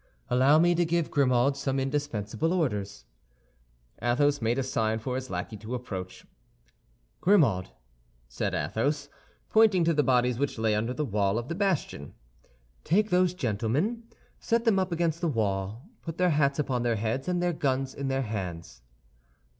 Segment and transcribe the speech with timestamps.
[0.31, 3.05] "Allow me to give Grimaud some indispensable orders."
[4.01, 6.25] Athos made a sign for his lackey to approach.
[7.19, 7.69] "Grimaud,"
[8.27, 9.09] said Athos,
[9.51, 12.15] pointing to the bodies which lay under the wall of the bastion,
[12.83, 14.01] "take those gentlemen,
[14.39, 17.93] set them up against the wall, put their hats upon their heads, and their guns
[17.93, 18.81] in their hands."